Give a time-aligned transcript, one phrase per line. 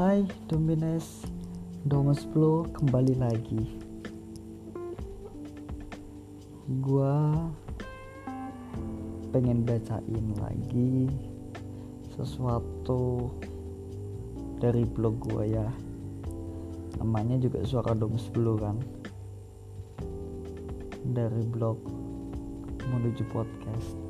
[0.00, 1.28] Hai Domines.
[1.84, 3.68] Domus Flow kembali lagi.
[6.80, 7.36] Gua
[9.28, 11.04] pengen bacain lagi
[12.16, 13.28] sesuatu
[14.56, 15.68] dari blog gua ya.
[16.96, 18.80] Namanya juga suara Domus Flow kan?
[21.12, 21.76] Dari blog
[22.88, 24.00] menuju podcast.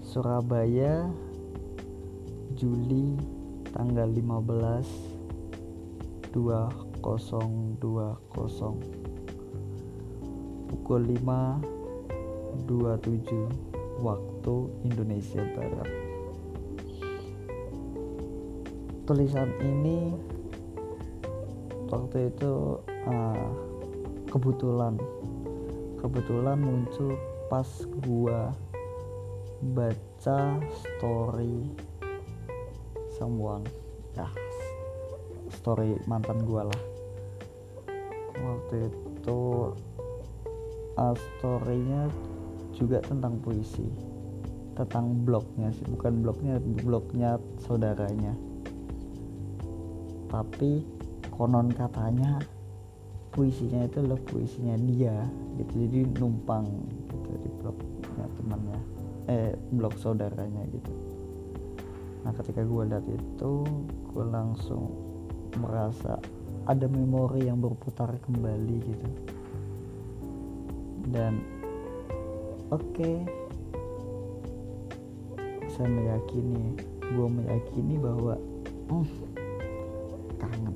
[0.00, 1.25] Surabaya
[2.56, 3.12] Juli
[3.76, 7.84] tanggal 15 2020
[10.64, 14.54] pukul 5.27 waktu
[14.88, 15.84] Indonesia Barat.
[19.04, 20.16] Tulisan ini
[21.92, 23.52] waktu itu uh,
[24.32, 24.96] kebetulan
[26.00, 27.20] kebetulan muncul
[27.52, 27.68] pas
[28.02, 28.50] gua
[29.76, 31.68] baca story
[33.16, 33.64] someone
[34.12, 34.28] ya
[35.48, 36.82] story mantan gua lah.
[38.36, 39.72] Waktu itu
[41.00, 42.12] uh, storynya
[42.76, 43.88] juga tentang puisi.
[44.76, 48.36] Tentang blognya sih bukan blognya blognya saudaranya.
[50.28, 50.84] Tapi
[51.32, 52.36] konon katanya
[53.32, 55.16] puisinya itu adalah puisinya dia
[55.56, 55.72] gitu.
[55.88, 58.80] Jadi numpang gitu di blognya temannya.
[59.26, 61.15] Eh blog saudaranya gitu
[62.26, 63.52] nah ketika gue lihat itu
[64.10, 64.90] gue langsung
[65.62, 66.18] merasa
[66.66, 69.08] ada memori yang berputar kembali gitu.
[71.14, 71.38] Dan
[72.74, 73.16] oke okay,
[75.70, 78.34] saya meyakini gue meyakini bahwa
[78.90, 79.06] hmm,
[80.42, 80.74] kangen.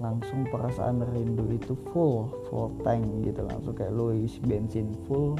[0.00, 3.44] Langsung perasaan rindu itu full full tank gitu.
[3.44, 4.16] Langsung kayak lo
[4.48, 5.36] bensin full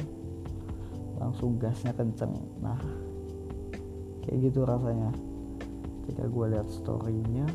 [1.17, 2.37] langsung gasnya kenceng.
[2.61, 2.77] Nah
[4.25, 5.11] kayak gitu rasanya.
[6.01, 7.47] Ketika gue lihat storynya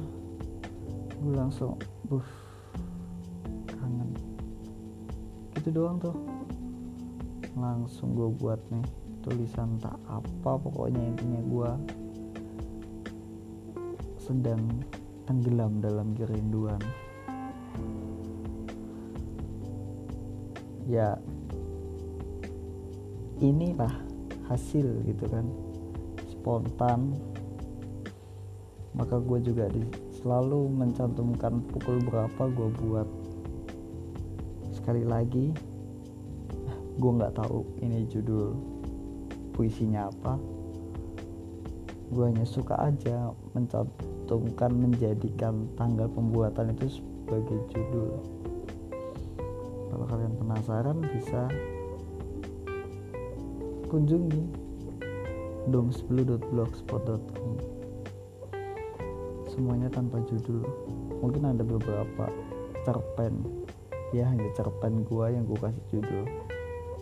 [1.17, 2.27] gue langsung buff
[3.67, 4.11] kangen.
[5.59, 6.17] Gitu doang tuh.
[7.57, 8.85] Langsung gue buat nih
[9.27, 11.71] tulisan tak apa pokoknya intinya gue
[14.23, 14.63] sedang
[15.27, 16.79] tenggelam dalam kerinduan.
[20.87, 21.19] Ya
[23.43, 23.91] inilah
[24.47, 25.45] hasil gitu kan
[26.47, 27.11] spontan
[28.95, 29.83] maka gue juga di,
[30.23, 33.09] selalu mencantumkan pukul berapa gue buat.
[34.71, 35.51] Sekali lagi
[37.03, 38.55] gue nggak tahu ini judul
[39.59, 40.39] puisinya apa.
[42.15, 48.23] Gue hanya suka aja mencantumkan menjadikan tanggal pembuatan itu sebagai judul.
[49.91, 51.51] Kalau kalian penasaran bisa
[53.91, 54.66] kunjungi
[55.71, 57.77] domsblue.blogspot.com
[59.56, 60.60] semuanya tanpa judul.
[61.25, 62.28] Mungkin ada beberapa
[62.84, 63.41] cerpen.
[64.12, 66.28] Ya hanya cerpen gua yang gua kasih judul.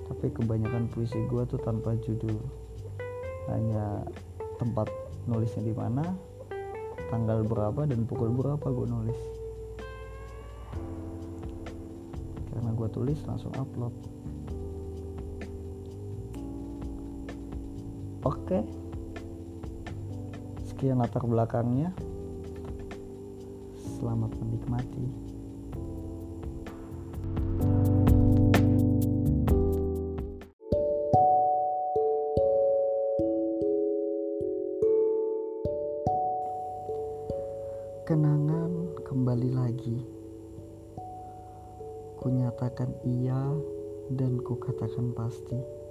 [0.06, 2.38] Tapi kebanyakan puisi gua tuh tanpa judul.
[3.50, 4.06] Hanya
[4.62, 4.86] tempat
[5.26, 6.14] nulisnya di mana
[7.10, 9.19] tanggal berapa dan pukul berapa gua nulis.
[12.54, 13.92] Karena gua tulis langsung upload
[18.25, 18.65] Oke.
[20.65, 21.93] Sekian latar belakangnya.
[23.77, 25.05] Selamat menikmati.
[38.09, 38.73] Kenangan
[39.05, 40.01] kembali lagi.
[42.25, 43.53] Kunyatakan iya
[44.17, 45.85] dan kukatakan pasti.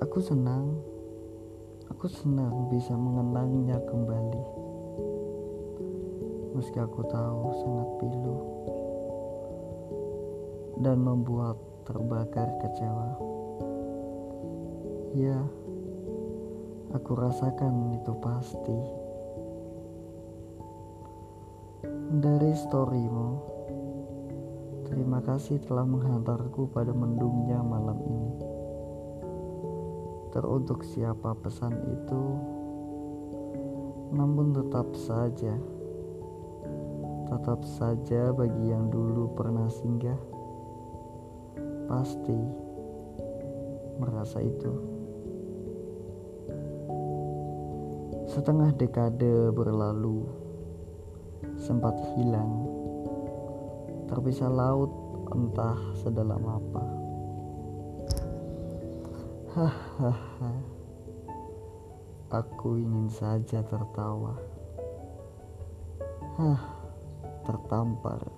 [0.00, 0.80] Aku senang,
[1.92, 4.44] aku senang bisa mengenangnya kembali.
[6.56, 8.38] Meski aku tahu sangat pilu
[10.80, 13.12] dan membuat terbakar kecewa.
[15.20, 15.36] Ya,
[16.96, 18.78] aku rasakan itu pasti.
[22.24, 23.28] Dari storymu,
[24.88, 28.29] terima kasih telah menghantarku pada mendungnya malam ini
[30.30, 32.24] teruntuk siapa pesan itu
[34.10, 35.54] namun tetap saja
[37.30, 40.18] tetap saja bagi yang dulu pernah singgah
[41.90, 42.38] pasti
[44.00, 44.72] merasa itu.
[48.30, 50.24] Setengah dekade berlalu
[51.58, 52.66] sempat hilang
[54.06, 54.90] terpisah laut
[55.34, 56.84] entah sedalam apa
[62.30, 64.38] Aku ingin saja tertawa.
[66.38, 66.62] Hah,
[67.42, 68.30] tertampar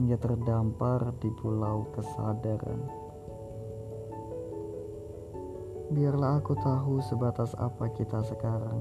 [0.00, 2.80] hingga terdampar di pulau kesadaran.
[5.92, 8.80] Biarlah aku tahu sebatas apa kita sekarang.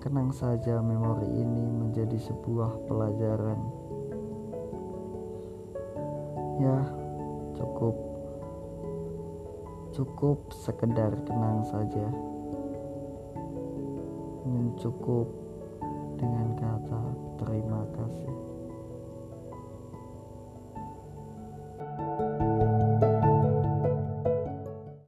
[0.00, 3.60] Kenang saja memori ini menjadi sebuah pelajaran.
[6.56, 6.78] Ya,
[7.60, 8.11] cukup.
[9.92, 12.08] Cukup sekedar kenang saja.
[14.42, 15.28] Dan cukup
[16.16, 17.02] dengan kata
[17.44, 18.32] terima kasih.